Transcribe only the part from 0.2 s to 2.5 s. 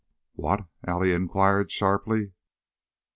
"What?" Allie inquired, sharply.